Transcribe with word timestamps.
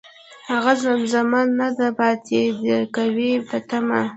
هغه 0.49 0.73
زمزمه 0.83 1.41
نه 1.59 1.69
ده 1.77 1.87
پاتې، 1.97 2.41
،دی 2.61 2.77
که 2.93 3.03
وي 3.15 3.31
په 3.47 3.57
تمه 3.69 4.01